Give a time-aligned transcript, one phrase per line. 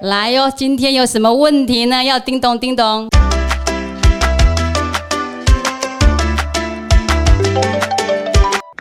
[0.00, 2.04] 来哟，今天有什么问题呢？
[2.04, 3.08] 要叮咚叮咚。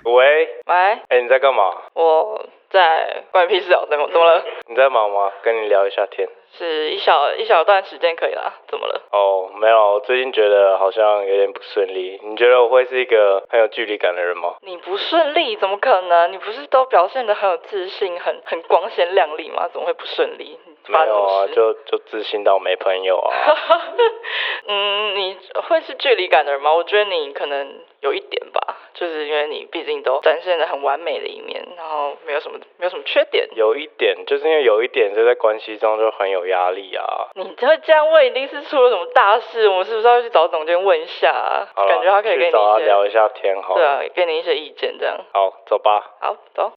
[0.03, 0.75] 喂，喂，
[1.09, 1.73] 哎、你在干嘛？
[1.95, 4.43] 我在关你屁事哦，怎么怎么了？
[4.69, 5.31] 你在忙吗？
[5.41, 6.29] 跟你聊一下天。
[6.55, 9.01] 是一小一小段时间可以啦，怎么了？
[9.11, 12.21] 哦，没有，我最近觉得好像有点不顺利。
[12.23, 14.53] 你觉得我会是一个很有距离感的人吗？
[14.61, 16.31] 你不顺利怎么可能？
[16.31, 19.67] 你不是都表现得很有自信，很很光鲜亮丽吗？
[19.73, 20.59] 怎么会不顺利？
[20.87, 21.47] 没有啊？
[21.47, 23.31] 就就自信到没朋友啊。
[24.67, 25.37] 嗯，你
[25.67, 26.73] 会是距离感的人吗？
[26.73, 33.47] 我觉得你可能有一点吧，就是因为你毕竟都展现的很完美的一面，然后没有什么没有什么缺点。
[33.55, 37.29] 有一点，就是因为有一点，就在关系中就很有压力啊。
[37.35, 39.67] 你会这样问，一定是出了什么大事。
[39.69, 41.67] 我们是不是要去找总监问一下啊？
[41.75, 43.81] 感觉他可以跟你找他，聊一下天好了。
[43.81, 45.17] 对啊，给你一些意见这样。
[45.33, 46.15] 好，走吧。
[46.19, 46.71] 好，走。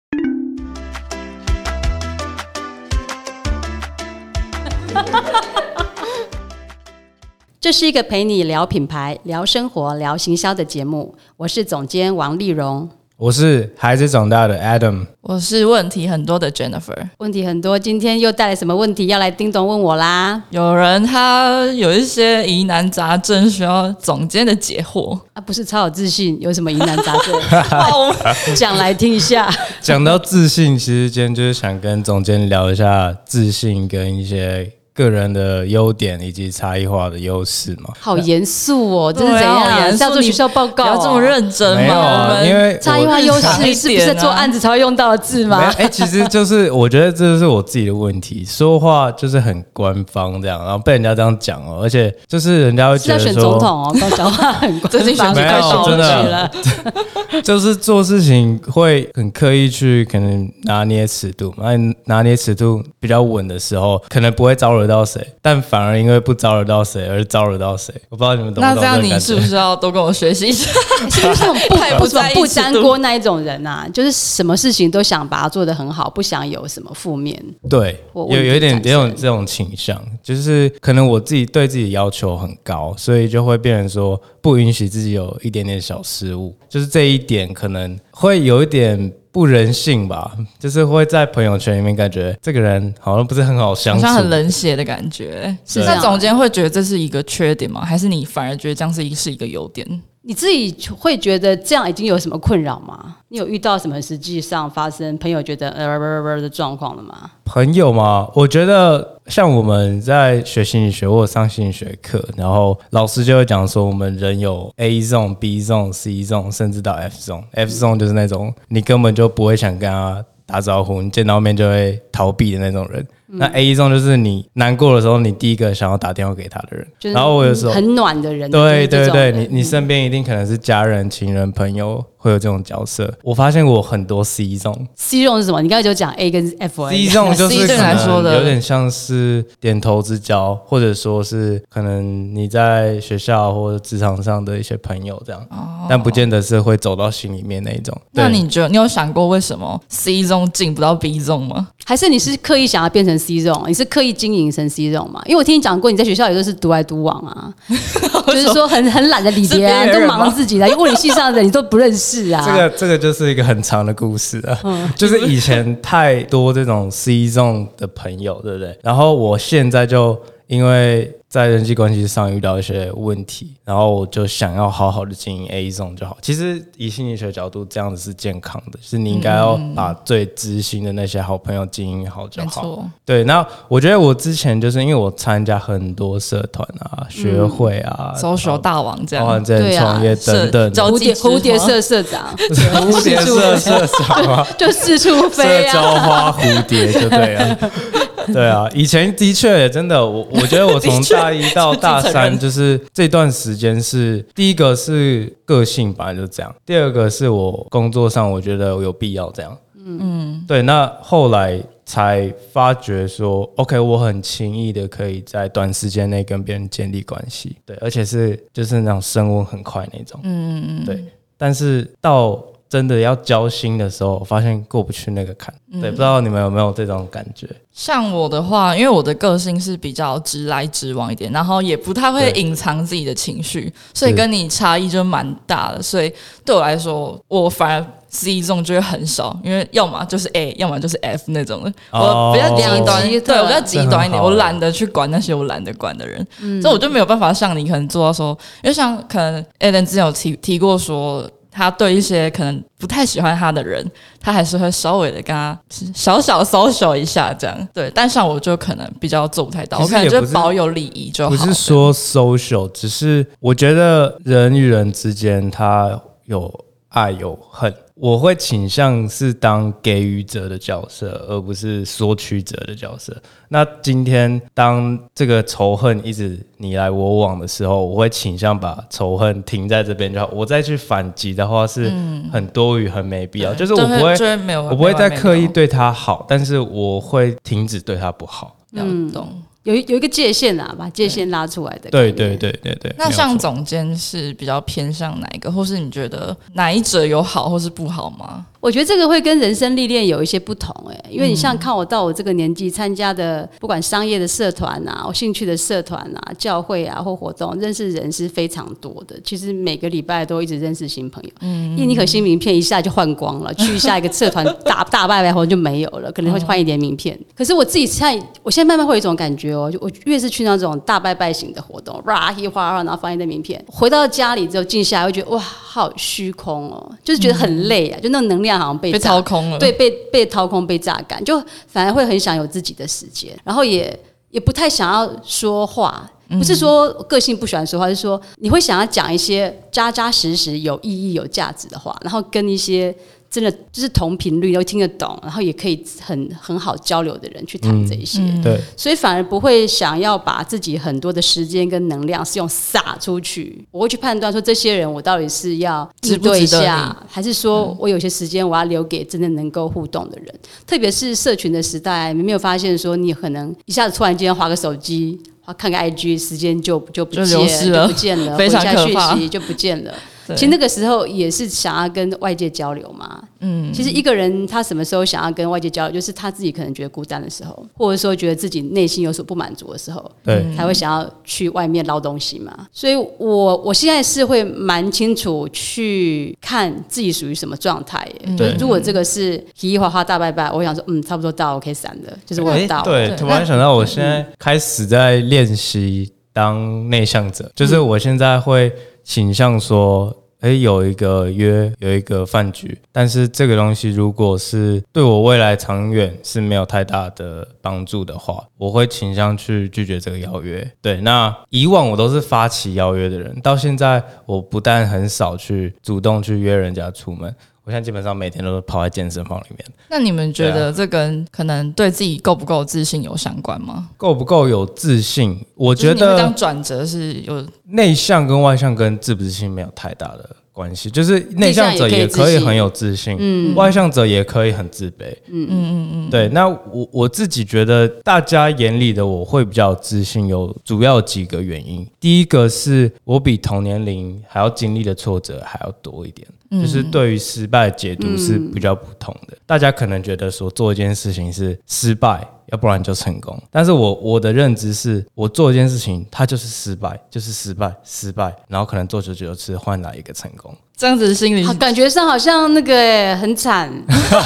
[7.60, 11.14] 这是一个陪你聊品牌、聊生活、聊行销的节目。
[11.36, 12.88] 我是总监王丽蓉。
[13.16, 16.96] 我是孩子长大的 Adam，我是问题很多的 Jennifer。
[17.18, 20.42] 问题很多，今天又带来什么问题要来叮咚问我啦？
[20.48, 25.20] 有人他有一些疑难杂症需要总监的解惑。
[25.34, 27.38] 啊，不是超有自信，有什么疑难杂症？
[27.92, 28.16] 哦，
[28.56, 29.54] 讲来听一下。
[29.82, 37.90] 讲到自信，其实今天就是想跟总监聊一下自信跟一些个人的优点以及差异化的优势嘛。
[37.98, 39.80] 好严肃哦，这是怎样？
[39.80, 40.86] 严肃是要做学校报告、哦？
[40.86, 41.80] 不要这么认真吗。
[41.80, 45.72] 没有啊我们因为差异化优势是不是点啊做案子才会用到的字吗？
[45.78, 56.50] 哎、其实就是我觉得这是我自己的问题，说话就是很官方这样，然后被人家这样讲哦，而且就是人家会是要选觉得说，总统哦，刚讲话很官 最近选方举快没有真的了。
[57.42, 67.94] 就是做事情会很刻意去可能拿捏尺度，那拿捏尺度比较稳的时候，可能不会招惹到谁，但反而因为不招惹到谁而招惹到谁。
[68.08, 70.70] 我不知道你们懂不懂那这样你是不是要多跟我学习一下？
[71.08, 77.40] 是 不是不太不不怎不在意尺度粘锅那一种人啊、 就是什么事情都想把它做得很好，不想有什么负面。
[77.68, 95.56] 对，有有一点这种这种倾向，就是可能我自己对自己要求很高，所以就会变成说不允许自己有一点点小失误，就是这一点可能会有一点不人性吧，就是会在朋友圈里面感觉这个人好像不是很好相处，好像很冷血的感觉。
[95.64, 97.84] 是这样那总监会觉得这是一个缺点吗？
[97.84, 100.02] 还是你反而觉得这样是一是一个优点？
[100.22, 103.16] 你自己会觉得这样已经有什么困扰吗？
[103.28, 107.30] 你有遇到什么实际上发生朋友觉得呃呃呃的状况了吗？
[107.44, 117.44] 朋友嘛，我觉得像我们在学心理学或者上心理学课，然后老师就会讲说，我们人有 A zone、B zone、C zone，甚至到 F zone。
[117.52, 123.06] F zone 就是那种你根本就不会想跟他打招呼，你见到面就会逃避的那种人。
[123.32, 126.86] 那 A zone 就是你难过的时候，你第一个想要打电话给他的人。
[126.98, 133.12] 就是然后我有时候很暖的人，对对对，你你身边一定可能是家人、情人、朋友会有这种角色。
[133.22, 135.62] 我发现我很多 C 种 C 种是什么？
[135.62, 145.40] 你刚才就讲 A 跟 F C 种就是可对你来说的能有点像是点头之交，或者说是可能你在学校或者职场上的一些朋友这样，
[145.88, 147.98] 但不见得是会走到心里面那一种。
[148.12, 151.68] 那你觉得你有想过为什么 C 中进不到 B 中吗？
[151.86, 153.64] 还是你是刻意想要变成 C 种？
[153.66, 155.22] 你是刻意经营成 C 种吗？
[155.24, 157.52] 因为我听你讲过，你在学校也都是独来独往啊，
[158.26, 162.44] 就是说很很懒的理别人，都忙自己的，因为物理系上的人你都不认识啊。
[162.44, 168.78] 这个这个就是一个很长的故事啊，就是以前太多这种 C 中的朋友，对不对？
[168.82, 176.18] 然后我现在就因为在人际关系上遇到一些问题，然后我就想要好好的经营 A 种就好。
[176.20, 182.84] 其实以心理学角度，这样子是健康的，就是你应该要把最知心的那些好朋友经营好就好。
[183.04, 189.40] 对，那我觉得我之前就是因为我参加很多社团啊、学会啊、social 大王这样。
[189.44, 194.44] 对啊创业等等，是蝴蝶蝴蝶社社长， 蝴蝶社社长啊。
[194.58, 196.32] 就四处飞社交啊。
[196.32, 197.58] 花蝴蝶就对了，
[198.34, 221.04] 对啊，以前的确真的，我我觉得我 从大一到大三，就是这段时间是第一个是个性本来就这样，第二个是我工作上我觉得有必要这样，嗯，对，那后来才发觉说，OK，我很轻易的可以在短时间内跟别人建立关系，对，而且是就是那种升温很快那种，嗯嗯嗯，对，
[221.36, 222.40] 但是到
[222.70, 225.52] 真的要交心的时候，我发现过不去那个坎。
[225.80, 227.48] 对，不知道你们有没有这种感觉？
[227.72, 235.82] 像我的话，因为我的个性是比较直来直往一点，然后也不太会隐藏自己的情绪，所以跟你差异就蛮大的。
[235.82, 236.12] 所以
[236.44, 241.72] 对我来说，我反而 C 中就会很少，因为要么就是 A，要么就是 F 那种的。
[241.90, 246.24] 哦我比较极端，两极对我比较极端一点，我懒得去管那些我懒得管的人，
[246.62, 251.28] 所以我就没有办法像你可能做到说，因为像可能 Alan 之前有提提过说。
[251.50, 253.84] 他对一些可能不太喜欢他的人，
[254.20, 255.58] 他还是会稍微的跟他
[255.94, 257.68] 小小 social 一下这样。
[257.74, 261.30] 对，但像我就可能比较做不太到，其我可能就保有礼仪就好。
[261.30, 266.52] 不是说 social，只是我觉得人与人之间他有
[266.88, 273.14] 爱有恨，我会倾向是当给予者的角色，而不是索取者的角色。
[273.48, 280.30] 那今天当这个仇恨一直你来我往的时候，我会倾向把仇恨停在这边就好。
[280.32, 281.92] 我再去反击的话是
[282.32, 283.52] 很多余、很没必要。
[283.52, 284.14] 就是我不会
[284.56, 288.56] 我不会再刻意对他好，但是我会停止对他不好。
[288.70, 289.28] 有要懂。
[289.64, 291.90] 有一有一个界限啊，把界限拉出来的。
[291.90, 292.36] 对对。
[292.36, 292.94] 对对对。
[292.96, 298.46] 那像总监是比较偏向哪一个，或是你觉得哪一者有好或是不好吗？
[298.60, 309.18] 我觉得这个会跟人生历练有一些不同哎、因为你像看我到我这个年纪参加的，不管商业的社团啊，我兴趣的社团啊，教会啊或活动，认识人是非常多的。
[309.24, 317.18] 其实每个礼拜都一直认识新朋友，嗯，因为你可新名片一下就换光了， 去下一个社团大大拜拜活动就没有了，可能会换一点名片。
[317.34, 333.98] 可是我自己现在，我现在慢慢会有一种感觉哦，就我越是去那种大拜拜型的活动，哇一哗哗，然后放一堆名片，回到家里之后静下来，会觉得哇好虚空哦，就是觉得很累啊，就那种能量好像被被掏空了，对，被被掏空、被榨干，就反而会很想有自己的时间，然后也
[334.30, 336.10] 也不太想要说话。
[336.38, 342.94] 不是说个性不喜欢说话，是说你会想要讲一些扎扎实实、有意义、有价值的话，然后跟一些
[343.30, 348.20] 真的就是同频率又听得懂，然后也可以很很好交流的人去谈这一些。
[348.42, 348.60] 对。
[348.76, 353.64] 所以反而不会想要把自己很多的时间跟能量是用撒出去。
[353.70, 360.34] 我会去判断说，这些人我到底是要值不应对一下，还是说我有些时间我要留给真的能够互动的人。
[360.66, 365.20] 特别是社群的时代，你没有发现说你可能一下子突然间划个手机。
[365.42, 369.94] 划看个 IG，时间就就不就见流失了就不见了，非常回一下讯息就不见了。
[370.26, 373.22] 对其实那个时候也是想要跟外界交流嘛。
[373.40, 382.66] 嗯，其实一个人他什么时候想要跟外界交流，就是他自己可能觉得孤单的时候，或者说觉得自己内心有所不满足的时候，对才会想要去外面捞东西嘛。
[382.72, 388.36] 所以我我现在是会蛮清楚去看自己属于什么状态耶。
[388.36, 392.82] 对如果这个是嘻嘻哈哈大拜拜，我想说，嗯，差不多到，我可以闪了，就是我有到。
[392.82, 398.70] 对，对突然想到，我现在开始在练习当内向者，就是我现在会
[399.04, 400.16] 倾向说。
[400.40, 410.66] 诶，有一个约，有一个饭局，但是这个东西如果是对我未来长远是没有太大的帮助的话，我会倾向去拒绝这个邀约。
[410.80, 419.58] 对，那以往我都是发起邀约的人，到现在我不但很少去主动去约人家出门，我现在基本上每天都是跑在健身房里面。
[419.88, 423.90] 那你们觉得这跟可能对自己够不够自信有相关吗？
[423.96, 425.44] 够不够有自信？
[425.54, 436.28] 我觉得转折是有内向跟外向跟自不自信没有太大的关系，就是内向者也可以很有自信，嗯，外向者也可以很自卑，嗯嗯嗯嗯，对。
[436.30, 441.86] 那我我自己觉得，大家眼里的我会比较自信，有主要几个原因。
[442.00, 446.26] 第一个是我比同年龄还要经历的挫折还要多一点。
[446.50, 449.36] 就是对于失败的解读是比较不同的。
[449.46, 453.40] 大家可能觉得说做一件事情是失败，要不然就成功。
[453.50, 463.70] 但是我我的认知是我做一件事情，它就是失败，就是失败，失败，然后可能做九九次换来一个成功，这样子心里好，感觉上好像那个哎很惨，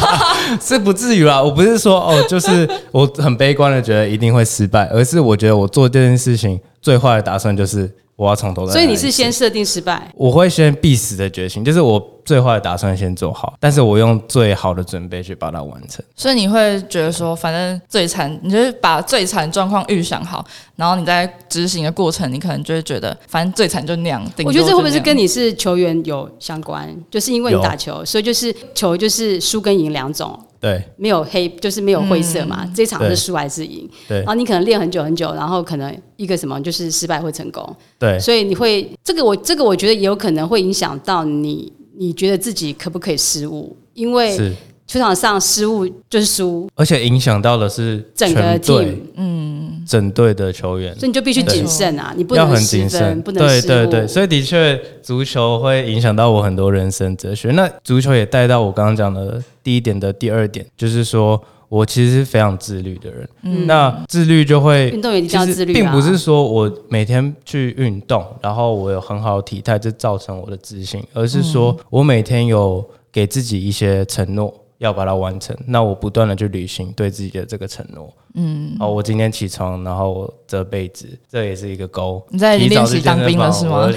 [0.61, 1.43] 是不至于啦。
[1.43, 10.11] 我不是说哦，就是我很悲观的觉得一定会失败，而是我觉得我做这件事情最坏的打算就是我要从头再来所以你是先设定失败。
[10.14, 16.04] 我会先必死的决心，就是我最坏的打算先做好，但是我用最好的准备去把它完成。
[16.16, 20.45] 所以你会觉得说，反正最惨，你就是把最惨状况预想好，
[20.76, 24.25] 然后你在执行的过程，你可能就会觉得，反正最惨就那样。
[24.45, 26.95] 我觉得这会不会是就跟你是球员有相关？
[27.11, 32.69] 就是因为你打球，所以就是球就是输跟赢两种，对没有黑，就是没有灰色嘛。
[32.75, 33.88] 这场是对输还是赢？
[34.09, 43.77] 对然后你可能练很久很久，然后可能一个什么就是失败或成功，对所以你会这个我这个我觉得也有可能会影响到你，你觉得自己可不可以失误？
[43.95, 44.53] 因为是，
[44.87, 53.23] 球场上失误就是输，而且影响到的是整个 team 队，嗯，整队的球员所以你就必须谨慎啊，你不要很能失分，谨慎。
[53.23, 53.69] 不能对失误。
[53.69, 57.51] 对对，所以的确，足球会影响到我很多人生哲学。
[57.53, 61.43] 那足球也带到我刚刚讲的第一点的第二点，就是说。
[61.75, 63.28] 我其实是非常自律的人，
[63.66, 75.57] 那自律就会运动员一定要其实自律啊并不是说我每天去运动，然后我有很好的体态，这造成我的自信，而是说我每天有给自己一些承诺，要把它完成。
[75.66, 78.09] 那我不断的去履行对自己的这个承诺。
[78.35, 82.25] 嗯，哦，我今天起床，然后我折被子，这也是一个勾。
[82.31, 83.90] 你在练习当兵了房是吗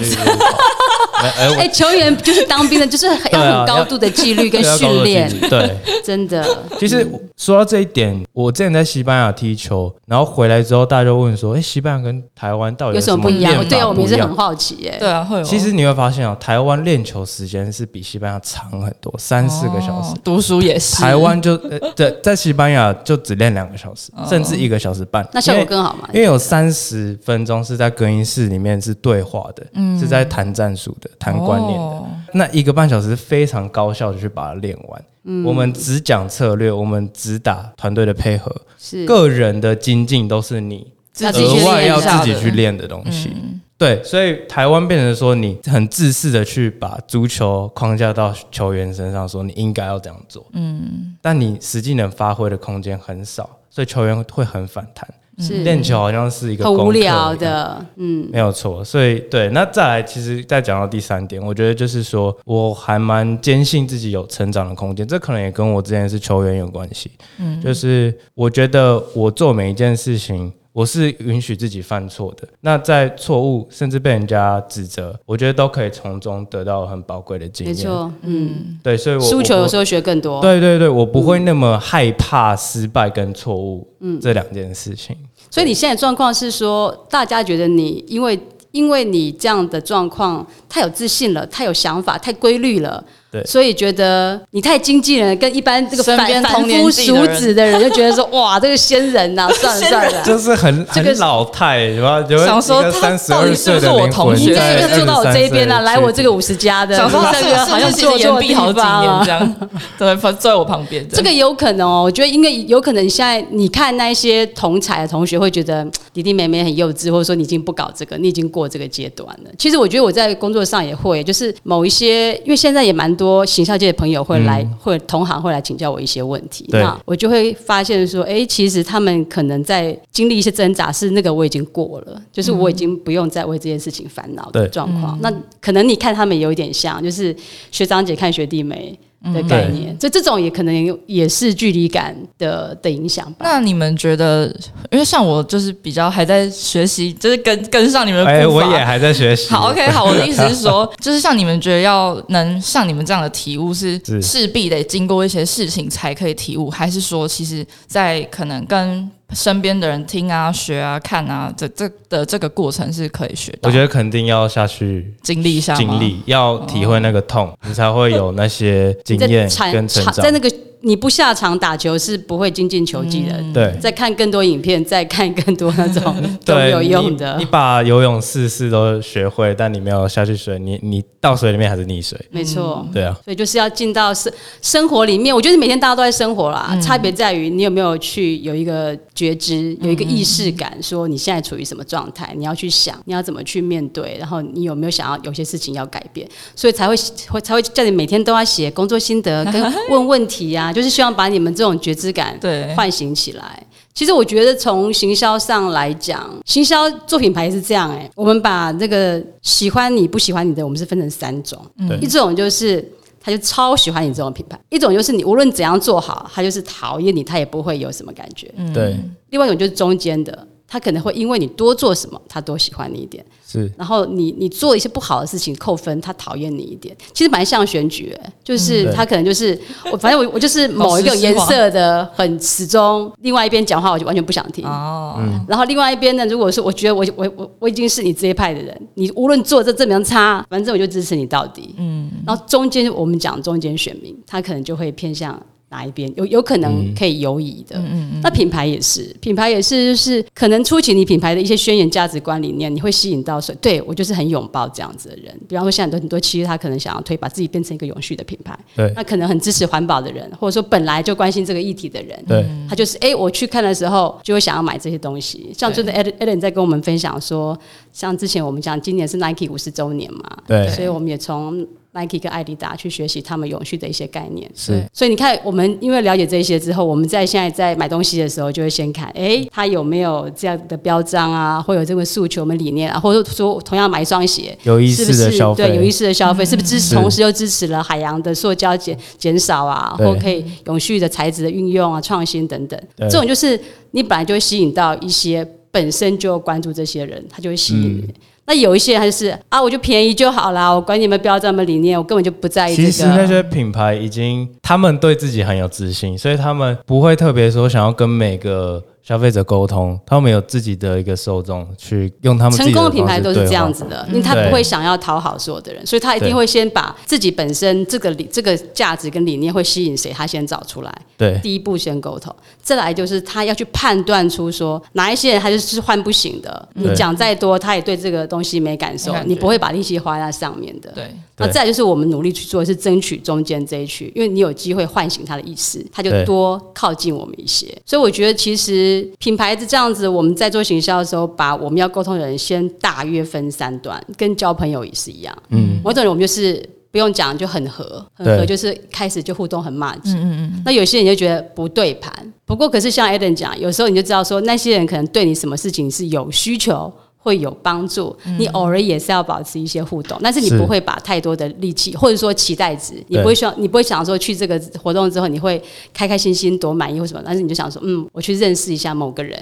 [1.18, 5.76] 哎哎，球员就是当兵的，就是要对啊很高度的纪律跟训练对。
[6.04, 6.46] 真的。
[6.80, 7.06] 其实
[7.36, 13.68] 说到这一点，我之前在西班牙踢球，然后回来之后，大家就问说：“哎、西班牙跟台湾到底有什么么不一样？
[13.68, 14.96] 对啊，我们也是很好奇耶。
[15.00, 15.44] 对啊，会有。
[15.44, 20.14] 其实你会发现哦，台湾练球时间是比西班牙长很多，三四个小时。
[20.14, 20.96] 哦读书也是。
[20.96, 25.28] 台湾就呃 在在西班牙就只练两个小时，甚至一个小时半。
[25.34, 26.08] 那效果更好嘛？
[26.14, 31.86] 因为有三十分钟是在更衣室里面是对话的，嗯是在谈战术的、谈观念的。
[31.86, 35.46] 哦那一个半小时非常高效的去把它练完。
[35.46, 43.32] 我们只讲策略，我们只打团队的配合，是个人的精进都是你自己额外要自己去练的东西。
[43.78, 50.46] 对，所以台湾变成说你很自私的去把足球框架到球员身上，说你应该要这样做。
[50.52, 55.08] 嗯，但你实际能发挥的空间很少，所以球员会很反弹。
[55.40, 67.12] 是练球好像是一个很无聊的，嗯，没有错，所以对，那再来，其实再讲到第三点，我觉得就是说，我还蛮坚信自己有成长的空间，这可能也跟我之前是球员有关系。
[67.40, 72.48] 嗯，就是我觉得我做每一件事情，我是允许自己犯错的。
[72.62, 77.76] 那在错误甚至被人家指责，我觉得都可以从中得到很宝贵的经验。
[77.76, 85.16] 没错，嗯，对，所以输球有时候学更多，对对对，我不会那么害怕失败跟错误，嗯，这两件事情。
[85.50, 88.40] 所以你现在状况是说，大家觉得你因为
[88.72, 93.04] 因为你这样的状况太有自信了，太有想法，太规律了。
[93.32, 93.44] 对。
[93.46, 102.38] 所以觉得你太经纪人，跟一般这个身边凡凡同年夫俗子的人就觉得说，哇，这个仙人 呐、算了算了，就是很这个很老态，有没有？
[102.38, 109.56] 有想说他三十到底是二岁不是我同学在你这个坐到我这一边啊，来我这个五十加的，想说他是这个好像好像坐错地演毕好几年这样，
[109.98, 111.08] 对，坐在我旁边。
[111.10, 119.52] 这个有可能哦，我觉得应该有可能现在你看那一些同才的同学会觉得嗯弟弟妹妹很幼稚，或者说你已经不搞这个，你已经过这个阶段了。
[119.58, 135.18] 其实我觉得我在工作上也会，就是某一些，因为现在也蛮多行销界的朋友会来，会同行会来请教我一些问题，那我就会发现说，哎，其实他们可能在经历一些挣扎，是那个我已经过了，就是我已经不用再为这件事情烦恼的状况。
[135.22, 137.36] 那可能你看他们有一点像，就是
[137.72, 138.98] 学长姐看学弟妹。
[139.34, 143.40] 的概念，所以这种也可能也是距离感的的影响吧。
[143.42, 144.46] 那你们觉得，
[144.92, 148.68] 因为像我就是比较还在学习，就是跟跟上你们的哎，步伐。
[148.68, 149.50] 我也还在学习。
[149.54, 163.68] 好，OK，好，我的意思是说， 就是像你们觉得要能像你们这样的体悟，是是势必得经过一些事情才可以体悟，还是说，其实，在可能跟身边的人听啊、学啊、看啊，这这的这个过程是可以学到。
[163.68, 170.32] 我觉得肯定要下去经历一下经历，要体会那个痛，你才会有那些经验跟成长场在。
[170.32, 170.50] 那个
[170.88, 173.44] 你不下场打球是不会精进球技的。
[173.54, 176.04] 对再看更多影片，再看更多那种
[176.46, 177.44] 都没，有用的你。
[177.44, 182.18] 你把游泳四式都学会，但你没有下去水，你你到水里面还是溺水。
[182.32, 182.88] 没错。
[182.94, 196.96] 对啊，所以就是要进到生生活里面，我觉得每天大家都在生活啦，嗯差别在于你有没有去有一个觉知，有一个意识感，说你现在处于什么状态，你要去想，你要怎么去面对，然后你有没有想要有些事情要改变，所以才会
[197.30, 203.62] 会才会叫你每天都要写工作心得跟 问问题啊，就是希望把你们这种觉知感对唤醒起来。
[203.94, 212.84] 其实我觉得从行销上来讲，行销做品牌是这样哎、我们把那个喜欢你不喜欢你的，我们是分成三种，嗯一种就是。
[213.20, 218.50] 他就超喜欢你这种品牌，一种就是你无论怎样做好，他就是讨厌你，他也不会有什么感觉。
[218.74, 218.98] 对，
[219.32, 223.26] 另外一种就是中间的，他可能会因为你多做什么，他多喜欢你一点。
[223.50, 229.58] 是然后你你做一些不好的事情扣分，他讨厌你一点，其实蛮像选举、欸，就是他可能就是
[229.90, 234.66] 我，反正我我就是某一个颜色的很始终，另外一边讲话我就完全不想听。
[234.66, 241.74] 哦，然后另外一边呢，如果是我觉得我我我我已经是你这一派的人，你无论做这怎么样差，反正我就支持你到底。
[241.78, 247.78] 嗯，然后中间我们讲中间选民，他可能就会偏向哪一边，有有可能可以游移的。
[247.78, 253.54] 嗯那品牌也是，品牌也是，就是可能初期你品牌的一些宣言、价值观理念，你会吸引到谁？
[253.62, 255.38] 对我就是很拥抱这样子的人。
[255.48, 265.52] 比方说，现在很多很多企业，他可能想要推把自己变成一个永续的品牌，对那可能很支持环保的人，或者说本来就关心这个议题的人，对他就是哎、诶我去看的时候就会想要买这些东西。
[265.58, 267.58] 像最近 Ellen Ellen 在跟我们分享说，
[267.92, 271.68] 像之前我们讲今年是 Nike 五十周年嘛，对所以我们也从
[271.98, 274.50] Nike 跟艾迪达去学习他们永续的一些概念。
[274.54, 274.84] 是。
[274.94, 285.18] 所以你看，我们因为了解这些之后，我们在现在在买东西的时候，就会先看，哎，它有没有这样的标章啊，会有这个诉求、我们理念啊，或者说同样买一双鞋，有意是不是？
[285.18, 286.68] 识的消费，对有意思的消费，是不是？
[286.68, 293.60] 支持同时又支持了海洋的塑胶减减少啊，或可以永续的材质的运用啊、创新等等，这种就是
[293.92, 298.02] 你本来就会吸引到一些本身就关注这些人，他就会吸引你。
[298.02, 298.14] 嗯
[298.48, 303.28] 那有一些还是啊，我就便宜就好啦，我管你们标这么理念，我根本就不在意这其实那。
[303.28, 313.86] 些品牌已经，他们对自己很有自信，所以他们不会特别说想要跟每个消费者沟通，他们有自己的一个受众，去用他们成功的的品牌都是这样子。
[313.86, 320.94] 的，因为他不会想要讨好所有的人，所以他一定会先把自己本身这个理这个价值跟理念会吸引谁，他先找出来。
[321.16, 330.92] 对第一步先沟通，再来就是他要去判断出说哪一些人他就是换不醒的，你讲再多，他也对这个东西没感受你不会把力气花在上面的。
[330.94, 337.66] 对，那再来就是我们努力去做的是争取中间这一区，因为你有机会唤醒他的意识，他就多靠近我们一些。
[337.86, 345.38] 所以我觉得其实品牌是这样子，我们在做行销的时候，把我们要沟通的人先大约分三段，跟交朋友也是一样。
[345.50, 346.64] 嗯，某种人我们就是。
[346.90, 350.10] 不用讲就很合，很合就是开始就互动很骂街。
[350.14, 350.62] 嗯嗯嗯。
[350.66, 352.12] 那有些人就觉得不对盘，
[352.46, 356.92] 不过可是像 Eden 讲，有时候你就知道说那些人可能对你什么事情是有需求。
[357.28, 365.62] 会有帮助，你偶尔也是要保持一些互动，但是你不会把太多的力气或者说期待值，你不会想，你不会想说去这个活动之后你会
[365.94, 369.38] 开开心心多满意或什么，但是你就想说，嗯，我去认识一下某个人，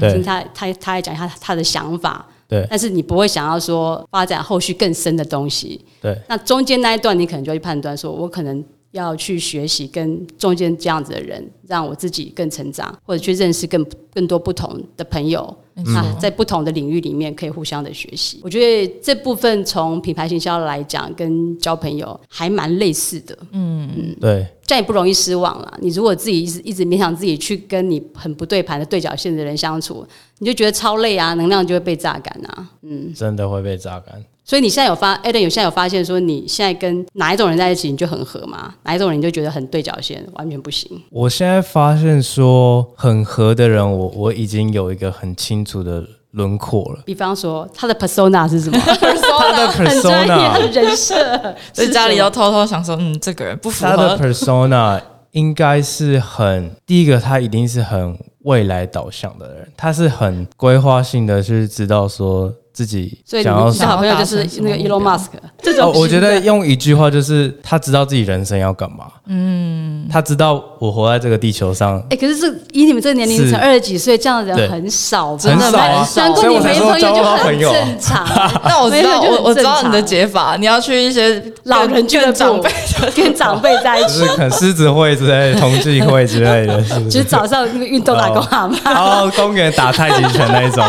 [0.00, 2.64] 听他他他来讲一下他的想法，对。
[2.70, 6.16] 但是你不会想要说发展后续更深的东西，对。
[6.28, 15.56] 那中间那一段，你可能就会判断说，我可能要去学习跟中间这样子的人，让我自己更成长，或者去认识更更多不同的朋友。
[15.74, 18.40] 那在不同的领域里面可以互相的学习。
[18.42, 23.36] 我觉得这部分从品牌行销来讲，跟交朋友还蛮类似的。
[23.52, 25.78] 嗯嗯对这样也不容易失望啦。
[25.80, 30.06] 你如果自己一直一直勉强自己去跟你很不对盘的对角线的人相处，
[30.38, 32.70] 你就觉得超累啊，能量就会被榨干啊。
[32.82, 34.24] 嗯真的会被榨干。
[34.46, 38.74] 所以你现在有发，Eden 有现在有发现说，你现在跟哪一种人在一起你就很合吗？
[38.82, 41.02] 哪一种人你就觉得很对角线，完全不行？
[41.08, 46.02] 我现在发现说很合的人，我我已经有一个很清楚的
[46.32, 47.02] 轮廓了。
[47.06, 48.78] 比方说他的 persona 是什么？
[48.84, 51.54] 他的很专业，他的 persona，人设。
[51.72, 53.96] 在家里要偷偷想说，嗯，这个人不符合。
[53.96, 55.00] 他的，persona
[55.32, 65.28] 应该是很第一个，他一定是很未来导向的人，他是很规划性的去知道说自己所以你想要你的好朋友就是那个 Elon Musk
[65.62, 69.06] 这种哦，我觉得用一句话就是他知道自己人生要干嘛。
[69.26, 77.58] 嗯，他知道我活在这个地球上哎、可是这以你们这个年龄是层，二十几岁这样的人很少，真的很少啊，难怪你所以我才没朋友就很。
[77.60, 78.26] 正常。
[78.66, 82.70] 那我知道，我我知道你的解法，你要去一些老人俱乐部长辈，
[83.14, 84.18] 跟长辈在一起。
[84.18, 87.04] 就是，可能狮子会之类的、同济会之类的，是不？
[87.04, 90.84] 就是是早上那个运动打工阿妈，然后公园打太极拳那一种，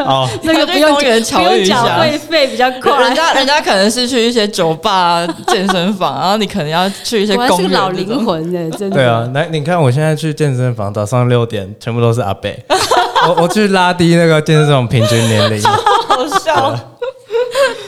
[0.00, 3.00] 哦， 那个不用公园不巧遇一用缴下会费比较快。
[3.00, 8.96] 人家 人家可能是去一些酒吧、健身房，然后你可能要去一些公园老灵魂的，真的。
[8.96, 12.58] 对啊，来你看我现在去健身房，早上六点全部都是阿贝，
[13.28, 15.62] 我我去拉低那个健身房平均年龄，
[16.08, 16.95] 好笑。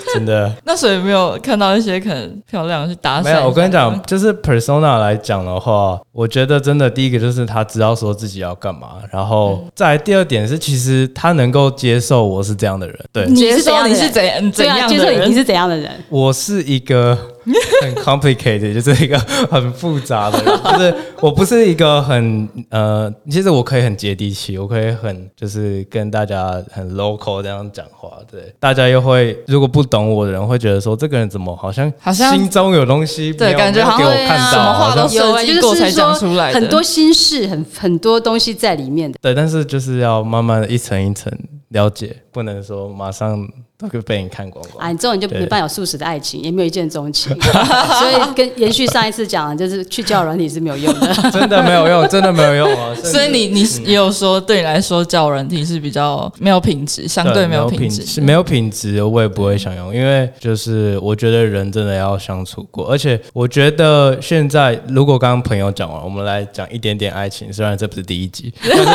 [0.14, 3.24] 真的那所以没有看到一些可能漂亮的去搭讪？
[3.24, 3.46] 没有。
[3.46, 15.90] 我跟你讲，，就是 persona 来讲的话，我觉得真的第一个就是他知道说自己要干嘛，然后再来第二点是，其实他能够接受我是这样的人，对你接受是怎样的人你是怎样怎样的人接受你你是怎样的人？
[16.08, 17.16] 我是一个
[17.82, 19.18] 很 complicated，就是一个
[19.50, 39.18] 很复杂的人， 就是我不是一个很呃，其实我可以很接地气，我可以很就是跟大家很 local 这样讲话，对，大家又会如果不懂我的人会觉得说这个人怎么好像好像心中有东西没对，感觉好像给我看到，什么话都好像有啊，设计过才讲出来很多心事，很很多东西在里面的。
[39.20, 41.32] 对，但是就是要慢慢的一层一层
[41.68, 43.46] 了解，不能说马上
[43.78, 44.84] 都会被你看光光。
[44.84, 51.14] 啊，你这种人就对没办法有素食的爱情，也没有一见钟情， 所以跟延续上一次讲的，就是去交友软体是没有用的。
[51.30, 52.92] 真的没有用，真的没有用啊！
[53.04, 58.04] 所以你你也有说，对你来说，交友软体是比较没有品质，相对没有品质。
[58.04, 68.88] 是没有品质，我也不会想用，因为就是我觉得人真的要相处过，而且我觉得现在如果刚刚朋友讲完，我们来讲一点点爱情，虽然这不是第一集，但是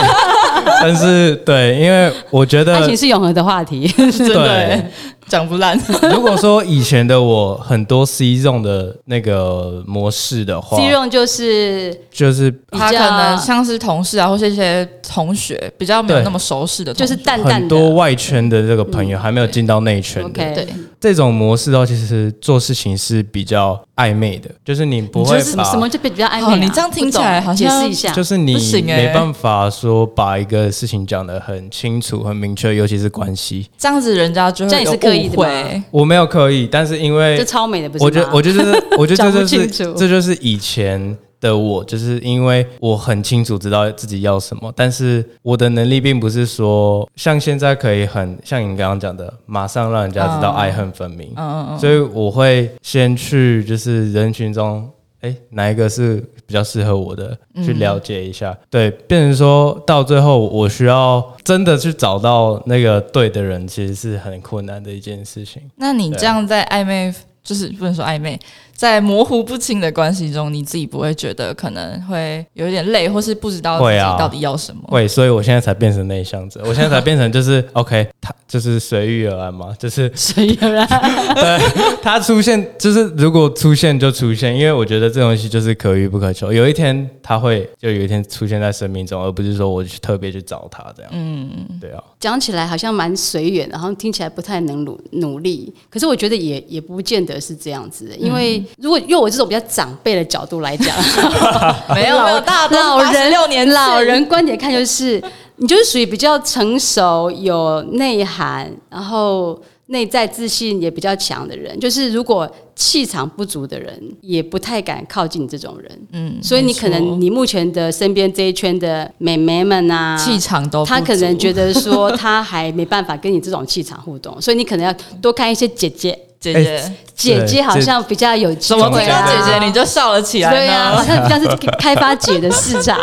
[0.81, 4.72] 但是对，因为我觉得爱情是永恒的话题，真的
[5.27, 5.79] 讲不烂。
[6.12, 17.54] 如果说以前的我很多 C 用的那个模式的话 C 用就是就是他可能像是同事啊，或是一些同学，比较没有那么熟识的就是淡淡的。
[17.54, 20.56] 很多外圈的这个朋友还没有进到内圈的。
[20.56, 20.67] 对，
[20.99, 33.69] 这种模式的话，其实做事情是比较暧昧的，就是你不会把就是什么就比较暧昧、啊哦你这样听起来好像解释一下，就是你没办法说把一个事情讲得很清楚、很明确，尤其是关系。
[33.78, 35.84] 这样子，人家就这样也会有是刻意的吗误会。
[35.91, 38.04] 我没有刻意，但是因为这超美的，不是？
[38.04, 51.34] 我觉得，我觉得，我觉得这就是这就是以前的我，就是因为我很清楚知道自己要什么，但是我的能力并不是说像现在可以很像你刚刚讲的，马上让人家知道爱恨分明。
[51.36, 58.58] 嗯嗯嗯，所以我会先去就是人群中，哎，哪一个是比较适合我的，去了解一下。
[58.69, 65.62] 对，变成说到最后，我需要真的去找到那个对的人，其实是很困难的一件事情。
[65.75, 68.39] 那你这样在暧昧，就是不能说暧昧，
[68.75, 74.81] 在模糊不清的关系中，你自己不会觉得可能会有一点累，或是不知道自己到底要什么？
[74.88, 80.88] 会，所以我现在才变成内向者，我现在才变成就是 OK，他就是随遇而安嘛，就是 随遇而安。
[81.36, 81.95] 对？
[82.01, 91.12] 他出现，就是如果出现就出现，因为我觉得这东西就是可遇不可求，有一天他会就有一天出现在生命中，而不是说我去特别去找他这样。
[91.13, 95.73] 嗯，对啊，讲起来好像蛮随缘，然后听起来不太能努努力。
[95.89, 100.95] 可是我觉得也也不见得是这样子，因为如果用我这种比较长辈的角度来讲，
[101.95, 105.21] 没有没有，大老人六年老人观点看就是，
[105.58, 111.80] 你就是属于比较成熟、有内涵，然后内在自信也比较强的人。
[111.80, 116.08] 就是如果气场不足的人，也不太敢靠近这种人。
[116.12, 126.17] 嗯，所以你可能你目前的身边这一圈的美眉们啊，气场都不他可能足觉得说他还没办法跟你这种气场互动，所以你可能要多看一些姐姐。
[126.51, 130.58] 姐姐，姐姐好像比较有机会怎么听到啊姐姐你就笑了起来呢？
[130.58, 131.47] 对啊，好像比较是
[131.79, 132.99] 开发姐的市场，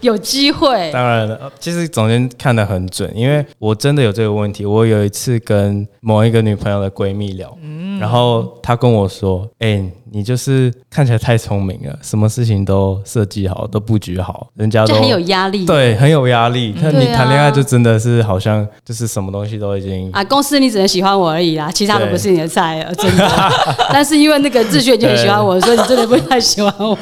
[0.00, 0.68] 有机会。
[0.90, 4.64] 当然了，呃其实总监看得很准，因为我真的有这个问题。
[4.64, 7.54] 我有一次跟某一个女朋友的闺蜜聊，
[8.00, 15.64] 然后她跟我说：“哎、你就是看起来太聪明了，什么事情都设计好，都布局好，人家都就很有压力。
[15.64, 16.74] 对，很有压力。
[16.80, 23.28] 那、你谈恋爱就真的是好像就是什么东西都已经啊，公司你只能喜欢我而已啦，其他都不是你的菜了，真的。
[23.92, 26.96] 但是因为那个志炫就很喜欢我，所以你真的不太喜欢我。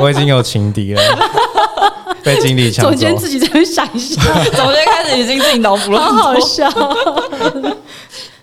[0.00, 1.02] 我已经有情敌了，
[2.22, 2.90] 被经理抢走。
[2.90, 4.22] 总监自己在那想一下，
[4.54, 6.22] 总监开始已经自己脑补了好。
[6.28, 6.68] 好笑。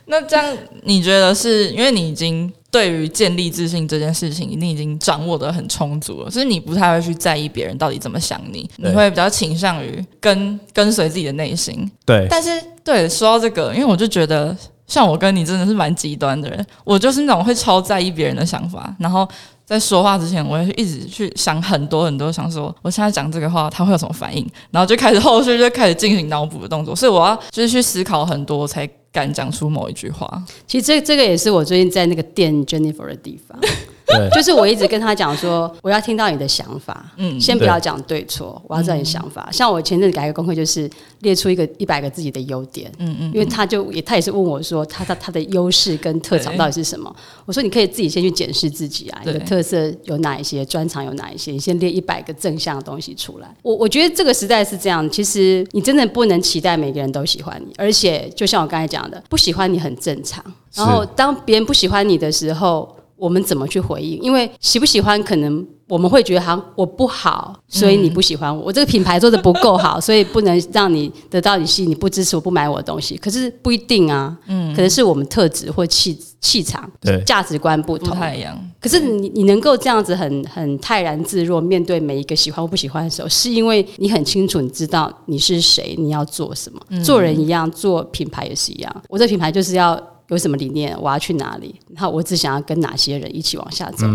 [0.05, 0.45] 那这样
[0.83, 11.89] 你觉得是因为你已经对于建立自信这件事情，你已经掌握的很充足了，所以你不太会去在意别人到底怎么想你，你会比较倾向于跟跟随自己的内心。
[12.05, 14.55] 对，但是对说到这个，因为我就觉得
[14.87, 19.27] 像我跟你真的是蛮极端的人，我就是那种会超在意别人的想法，然后
[19.65, 30.43] 在说话之前，我会一直去想很多很多，想说我现在讲这个话他会有什么反应，然后就开始后续就开始进行脑补的动作，所以我要就是去思考很多才敢讲出某一句话。
[30.67, 33.69] 其实这这个也是我最近在那个电 Jennifer 的地方，对，
[34.33, 39.49] 就是我一直跟他讲说，我要听到你的想法，嗯先不要讲对错，我要知道你的想法。
[39.51, 40.89] 像我前阵子改一个功课，就是
[41.19, 47.13] 列出一个一百个自己的优点，嗯嗯，因为他就也他也是问我说，他他他的优势跟特长到底是什么？
[47.45, 53.55] 我说你可以自己先去检视自己啊，你的特色有哪一些，专长有哪一些，你先列一百个正向的东西出来。
[53.63, 60.43] 我我觉得这个时代是这样，其实你真的不能期待每个人都喜欢你，而且就像我刚才讲的，不喜欢你很正常。
[60.75, 64.19] 然后当别人不喜欢你的时候，我们怎么去回应？
[64.21, 73.15] 因为喜不喜欢，可能我们会觉得好像我不好，所以你不喜欢我，我这个品牌做的不够好， 所以不能让你得到你心，你不支持我，不买我的东西。
[73.17, 78.17] 可是不一定啊，嗯，可能是我们特质或气气场、对价值观不不同。
[78.17, 78.35] 太
[78.81, 87.03] 可是你你能够这样子很很泰然自若面对每一个喜欢或不喜欢的时候，是因为你很清楚，你知道你是谁，你要做什么。
[87.03, 89.03] 做人一样，做品牌也是一样。
[89.09, 94.07] 我这个品牌就是要有什么理念，我要去哪里，然后我只想要跟哪些人一起往下走。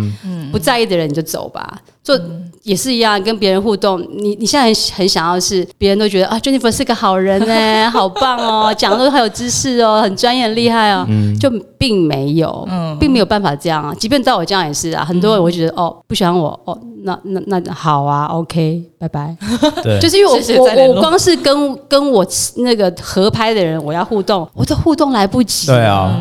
[0.51, 1.81] 不在意的人你就走吧。
[2.03, 2.19] 做
[2.63, 11.07] 也是一样，跟别人互动，你你现在很很想要是别人都觉得啊，Jennifer 是个好人呢、 好棒哦，讲的都很有知识哦，很专业很厉害哦，
[11.39, 12.67] 就并没有，
[12.99, 13.95] 并没有办法这样啊。
[13.95, 19.37] 即便到我这样也是啊，很多人会觉得哦，不喜欢我哦，那那那好啊，OK，拜拜。
[19.83, 25.67] 对， 就是因为我我我光是跟跟我那个合拍的人，我要互动，我的互动来不及。
[25.67, 26.19] 对啊，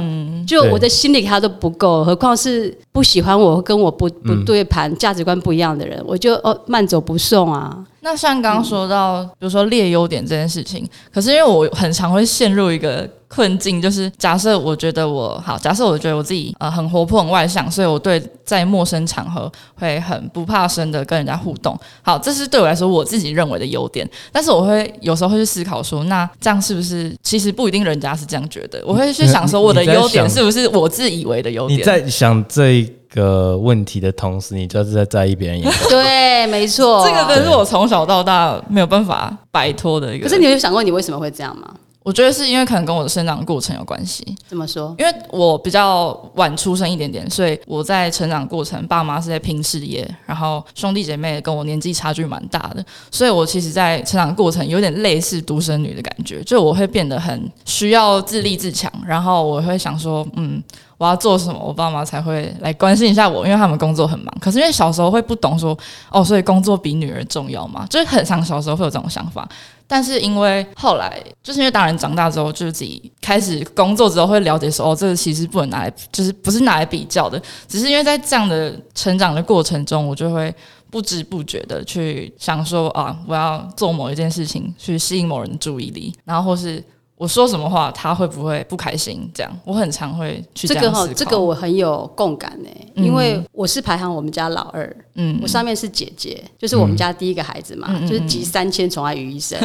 [0.47, 7.85] 就我的心理他都不够，何况是不不喜欢我、跟我不不对盘、价值观不一样的人，我就哦慢走不送啊。
[8.01, 21.77] 那像刚刚说到，比如说列优点这件事情，可是因为我很常会陷入一个困境，就是假设我觉得我好，假设我觉得我自己呃很活泼、很外向，所以我对在陌生场合会很不怕生的跟人家互动。
[22.01, 28.81] 好，这是对我来说我自己认为的优点，但是我会有时候会去思考说，那这样是不是其实不一定人家是这样觉得？
[28.85, 31.79] 我会去想说，我的优点是不是我自以为的优点？
[31.79, 35.89] 你在想这个问题的同时，你就是在在意别人眼光。
[35.89, 40.27] 对，没错，这个真是我从小到大没有办法摆脱的一个。
[40.27, 41.73] 可是你有想过你为什么会这样吗？
[42.01, 44.25] 我觉得是因为可能跟我的生长过程有关系。
[44.47, 44.95] 怎么说？
[44.97, 60.63] 因为我比较晚出生一点点，所以我在成长过程，爸妈是在拼事业，然后兄弟姐妹跟我年纪差距蛮大的，所以我其实，在成长过程有点类似独生女的感觉，就我会变得很需要自立自强，然后我会想说，嗯。
[60.99, 64.35] 我要做什么，我爸妈才会来关心一下我，因为他们工作很忙。
[64.41, 65.75] 可是因为小时候会不懂说，
[66.11, 69.47] 哦，所以工作比女儿重要嘛，就是很常小时候会有这种想法。
[69.87, 77.41] 但是因为后来，就是因为当然长大之后，就是自己开始工作之后，会了解说，哦，这个其实不能拿来，就是不是拿来比较的。
[77.65, 80.53] 只是因为在这样的成长的过程中，我就会
[80.91, 86.83] 不知不觉的去想说，啊，我要做某一件事情去吸引某人的注意力，然后或是。
[87.19, 89.29] 我说什么话，他会不会不开心？
[89.33, 99.59] 这样，我很常会去这个哈，这个我很有共感呢，因为我是排行我们家老二，嗯，我上面是姐姐，就是我们家第一个孩子嘛，就是集三千宠爱于一身。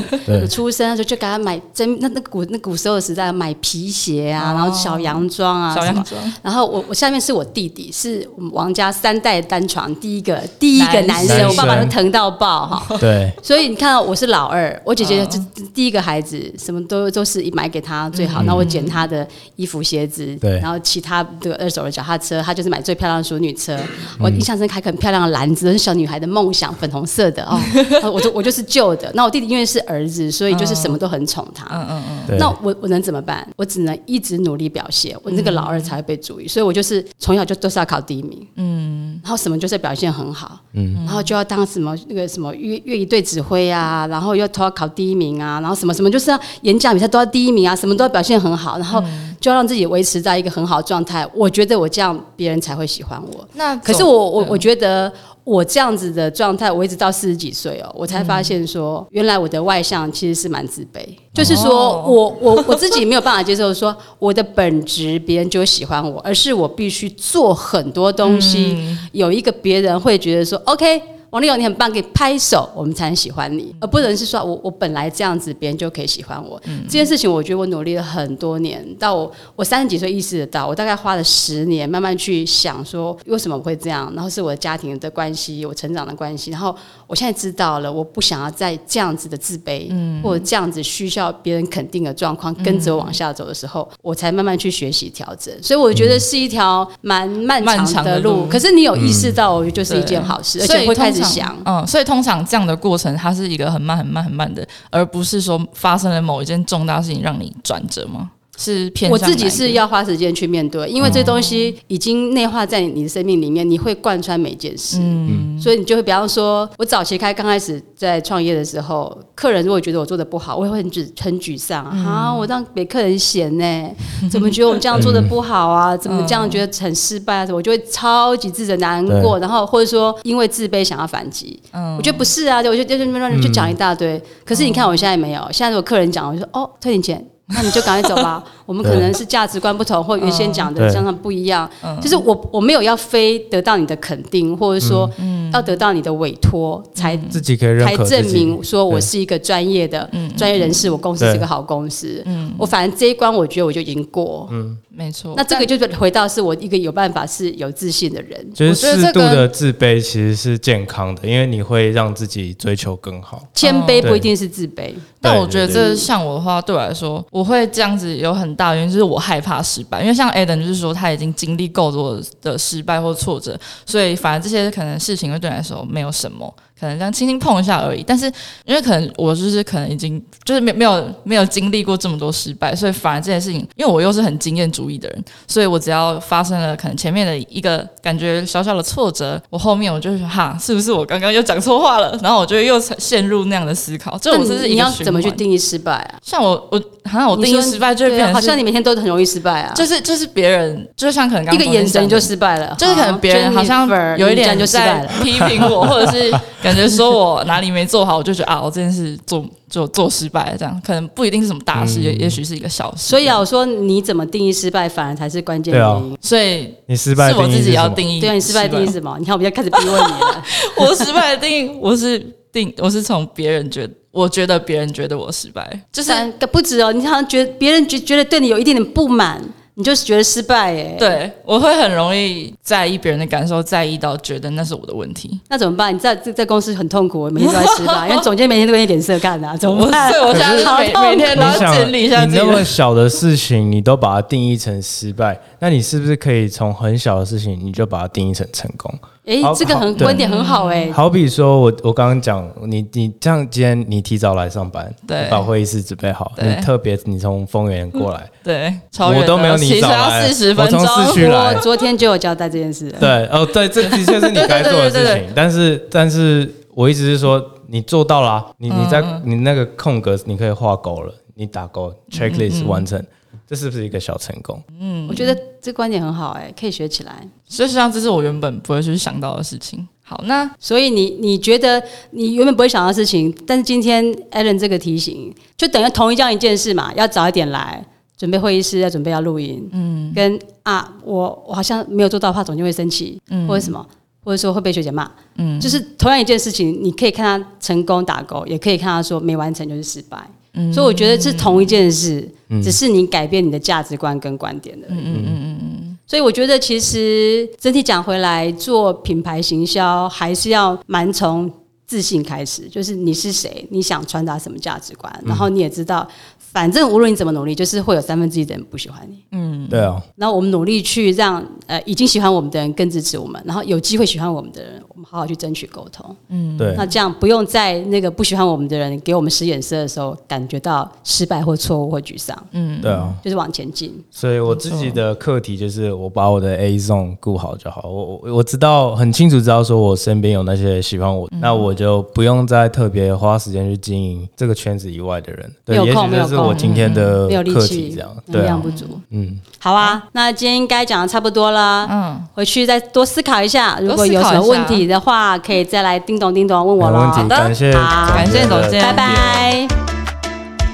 [0.51, 6.21] 出生的时候就给他买真那那古那古时候的时代买皮鞋啊，然后小洋装啊，小洋装。
[6.43, 12.99] 然后我我下面是我弟弟，是我们王家三代单传第一个第一个男生，我爸爸都疼到爆哈。
[12.99, 15.39] 对，所以你看到我是老二，我姐姐这
[15.73, 17.44] 第一个孩子，什么都都是。
[17.53, 19.27] 买给他最好，那我捡他的
[19.57, 23.79] 衣服鞋子，然后其他的二手的脚踏车，他就是买最漂亮的淑女车。
[24.19, 27.61] 我印象深刻，很漂亮的篮子，是小女孩的梦想，粉红色的哦。
[28.13, 29.11] 我就我就是旧的。
[29.15, 31.65] 那我弟弟因为是儿子，所以就是什么都很宠他。
[31.71, 32.39] 嗯嗯嗯。
[32.39, 33.47] 那我我能怎么办？
[33.57, 36.49] 我只能一直努力表现，我那个老二才会被注意。
[36.49, 38.47] 所以我就是从小就都是要考第一名。
[38.57, 39.21] 嗯。
[39.23, 40.61] 然后什么就是表现很好。
[40.73, 40.95] 嗯。
[41.05, 47.45] 然后就要当什么那个什么乐乐仪队指挥啊，然后又都要考第一名啊，然后什么什么就是要演讲比赛都要第。
[47.45, 49.05] 一名啊，什么都要表现很好，然后
[49.39, 51.29] 就要让自己维持在一个很好的状态。
[51.35, 53.47] 我觉得我这样，别人才会喜欢我。
[53.53, 55.13] 那可是我我我觉得
[55.45, 61.07] 我这样子的状态，我一直到四十几岁哦，我才发现说，原来我的外向其实是蛮自卑。
[61.35, 68.75] 就是说我我我自己没有办法接受说我的本质别人就会喜欢我，而是我必须做很多东西，
[69.13, 71.03] 有一个别人会觉得说 OK。
[71.35, 76.63] 王力宏，你很棒，可以拍手，我们才能喜欢你，而不能是说我我本来这样子，别人就可以喜欢我。
[76.85, 86.73] 这件事情，我觉得我努力了很多年，到我我三十几岁意识得到，我大概花了十年，慢慢去想说为什么会这样，然后是我的家庭的关系，我成长的关系，然后
[87.09, 89.91] 我现在知道了，我不想要在这样子的自卑，
[90.23, 95.53] 或者这样子需要别人肯定的状况跟着往下走的时候，我才慢慢去学习调整。
[95.61, 101.24] 所以我觉得是一条蛮漫长的路，可是你有意识到，我觉得就是一件好事，而且会开始。
[101.25, 108.31] 想，嗯，所以通常这样的过程，它是一个很慢、很慢、很慢的，而不是说发生了某一件重大事情让你转折吗？
[108.57, 123.91] 是偏我自己是要花时间去面对，因为这东西已经内化在你的生命里面，你会贯穿每件事，嗯，所以你就会，比方说，我早期开刚开始在创业的时候，客人如果觉得我做的不好，我会很沮很沮丧啊，我让给客人嫌呢，
[124.31, 125.97] 怎么觉得我们这样做的不好啊？
[125.97, 127.49] 怎么这样觉得很失败啊？
[127.53, 137.27] 我就会超级自责难过，然后或者说因为自卑想要反击，嗯，我觉得不是啊，我就就就乱就讲一大堆，可是你看我现在没有，现在如果客人讲，我就说哦，退你钱。
[137.47, 138.43] 那你就赶快走吧。
[138.67, 141.69] 我们可能是价值观不同，或原先讲的相当不一样。
[142.01, 145.09] 就是我我没有要非得到你的肯定，或者说
[145.53, 152.25] 要得到你的委托才自己可以才证明说我是一个专业的专业人士，我公司是个好公司。
[152.57, 154.49] 我反正这一关我觉得我就已经过。
[154.51, 155.35] 嗯，没错。
[155.37, 158.51] 那这个就是回到是我一个有办法是有自信的人。
[158.55, 163.43] 就是适度的自卑其实是健康的，因为你会让自己追求更好。
[163.53, 164.95] 谦卑不一定是自卑。
[165.21, 167.23] 但我觉得这像我的话，对我来说。
[167.35, 170.01] 我会这样子有很大原因，就是我害怕失败。
[170.01, 176.55] 因为像 Adam 就是说他已经经历够多的失败或挫折，所以反而这些可能事情会对来说没有什么。
[176.79, 178.03] 可能这样轻轻碰一下而已。
[178.07, 178.27] 但是
[178.65, 192.19] 因为可能我就是可能已经就是没没有没有经历过这么多失败，所以反而这件事情，因为我又是很经验主义的人，所以我只要发生了可能前面的一个感觉小小的挫折，我后面我就说哈，是不是我刚刚又讲错话了？
[192.23, 194.19] 然后我就又陷入那样的思考。
[194.19, 196.19] 这我这是你要怎么去定义失败啊？
[196.23, 199.73] 像我我好像我定义失败就变好像你每天都很容易失败啊。
[199.75, 206.33] 就是就是别人就像可能一个眼神就失败了，就是可能别人好像有一点就失败了，批评我，或者是
[206.65, 213.03] 感觉说我哪里没做好，我就觉得啊，我这件事做做做失败了，这样可能不一定是什么大事，也也许是一个小事。
[213.03, 216.17] 所以啊，我说你怎么定义失败，反而才是关键原因。
[216.23, 219.15] 所以你失败是我自己要定义，对啊，你失败定义什么？
[219.19, 220.43] 你看我们要开始逼问你了。
[220.81, 222.19] 我失败的定义，我是
[222.51, 226.11] 定我是从别人觉得，我觉得别人觉得我失败，就是
[226.51, 229.43] 不止哦，你好像觉得别人觉觉得对你有一点点不满。
[229.77, 235.41] 你就是觉得失败哎，对我会很容易在意别人的感受，在意到觉得那是我的问题。
[235.49, 235.93] 那怎么办？
[235.93, 240.13] 你在在公司很痛苦，每天都在失败， 因为总监每天都给你脸色干啊，怎么办？
[240.13, 242.25] 对我 现在每每天都要整理一下。
[242.25, 248.93] 你那么小的事情，你都把它定义成失败，那你是不是可以从很小的事情，你就把它定义成成功？
[249.25, 250.93] 哎，这个很观点很好哎。
[250.93, 262.95] 好比说，我我刚刚讲，你你这样今天你提早来上班，对，把会议室准备好，你特别你从丰原过来， 对，我都没有你早来，我从市区来，我昨天就有交代这件事。
[263.01, 273.03] 对，哦，对，这的确是你该做的事情，但是但是我意思是说，你做到了，你你在你那个空格你可以画勾了，你打勾，checklist 完成。
[273.47, 274.63] 这是不是一个小成功？
[274.81, 277.29] 嗯，我觉得这观点很好，哎，可以学起来。
[277.49, 279.87] 事实上，这是我原本不会去想到的事情。
[280.03, 287.85] 好，那所以你你觉得你原本不会想到的事情，但是今天 Allen 这个提醒，就等于同一样一件事嘛，要早一点来
[288.17, 293.87] 准备会议室，要准备要录音，嗯，跟啊，我我好像没有做到，怕总监会生气，嗯，或者什么，
[294.23, 300.19] 或者说会被学姐骂，嗯，就是同样一件事情，你可以看他成功打勾，也可以看他说没完成就是失败。
[300.57, 302.29] 嗯所以我觉得是同一件事，
[302.63, 304.87] 只是你改变你的价值观跟观点的。
[304.91, 311.51] 嗯嗯嗯嗯所以我觉得其实整体讲回来，做品牌行销还是要蛮从
[311.87, 316.07] 自信开始，就是你是谁，你想传达什么价值观，然后你也知道。
[316.39, 319.25] 反正无论你怎么努力，就是会有三分之一的人不喜欢你。
[319.33, 320.01] 嗯，对啊。
[320.15, 326.17] 然后我们努力去让呃已经喜欢我们的人更支持我们，然后有机会喜欢我们的人，我们好好去争取沟通。
[326.29, 326.75] 嗯，对。
[326.77, 332.37] 那这样不用在那个不喜欢我们的人给我们使眼色的时候，感觉到失败或错误或沮丧。
[332.53, 333.93] 嗯，对啊，就是往前进。
[334.11, 337.89] 所以我自己的课题就是我把我的 A zone 顾好就好。
[337.89, 345.53] 我我我知道很清楚知道说我身边有那些喜欢我，那我就不用再特别花时间去经营这个圈子以外的人。
[345.65, 348.87] 对，也许这是我今天的没有力气，这样能量不足。
[349.11, 351.87] 嗯，好啊，那今天应该讲的差不多了。
[351.91, 357.01] 嗯，回去再多思考一下，如果有什么问题的话，可以再来叮咚叮咚问我喽。
[357.01, 359.69] 好的，感谢，感谢总监，拜拜。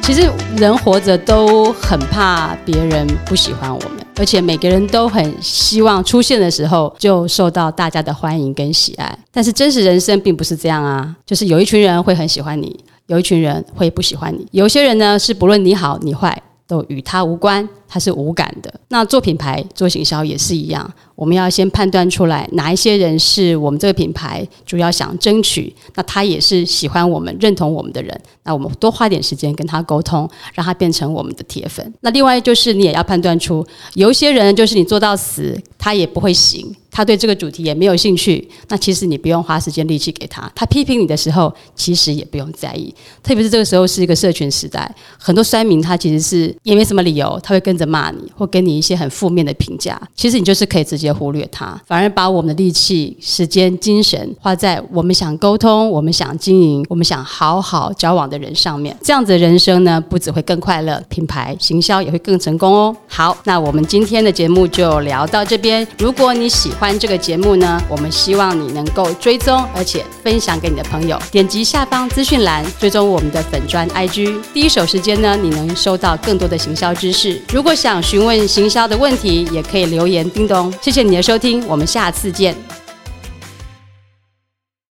[0.03, 9.19] 其实人活着都很怕别人不喜欢我们，而且每个人都很希望出现的时候就受到大家的欢迎跟喜爱。
[9.33, 12.79] 但是真实人生并不是这样啊，就是有一群人会很喜欢你。
[13.07, 18.73] 有一群人会不喜欢你，有些人呢是不论你好你坏都与他无关，他是无感的。
[18.89, 20.89] 那做品牌做行销也是一样。
[21.17, 31.93] 我们要先判断出来哪一些人是我们这个品牌主要想争取，那他也是喜欢我们、认同我们的人，那我们多花点时间跟他沟通，让他变成我们的铁粉。
[32.01, 40.51] 那另外就是你也要判断出，有一些人就是你做到死，他也不会行，他对这个主题也没有兴趣，那其实你不用花时间力气给他。
[40.55, 50.01] 他批评你的时候，其实也不用在意，特别是这个时候是一个社群时代，很多酸民他其实是也没什么理由，他会跟着骂你，或给你一些很负面的评价。
[50.15, 51.11] 其实你就是可以直接。
[51.21, 58.97] 忽略它，反而把我们的力气、时间、精神花在我们想沟通、我们想经营、我们想好好交往的人上面。
[59.03, 62.97] 这样子的人生呢，不只会更快乐，品牌行销也会更成功哦。
[63.09, 65.87] 好，那我们今天的节目就聊到这边。
[65.99, 71.19] 如果你喜欢这个节目呢，我们希望你能够追踪，而且分享给你的朋友。
[71.33, 77.43] 点击下方资讯栏，追踪我们的粉砖 IG，第一手时间呢，你能收到更多的行销知识。
[77.53, 80.75] 如果果想询问行销的问题，也可以留言叮咚。
[80.83, 81.05] 谢谢。
[81.05, 82.53] 你的收听，我们下次见。